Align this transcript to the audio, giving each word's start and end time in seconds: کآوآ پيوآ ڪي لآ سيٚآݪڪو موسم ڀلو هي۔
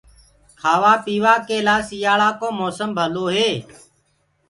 کآوآ 0.61 0.93
پيوآ 1.03 1.33
ڪي 1.47 1.57
لآ 1.67 1.75
سيٚآݪڪو 1.87 2.47
موسم 2.59 2.89
ڀلو 2.97 3.25
هي۔ 3.35 3.49